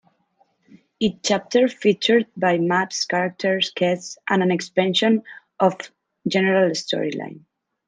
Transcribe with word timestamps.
Each 0.99 1.17
chapter 1.21 1.67
featured 1.67 2.25
new 2.35 2.59
maps, 2.67 3.05
characters, 3.05 3.69
quests, 3.69 4.17
and 4.27 4.41
an 4.41 4.49
expansion 4.49 5.21
of 5.59 5.77
the 5.77 5.89
general 6.27 6.71
storyline. 6.71 7.41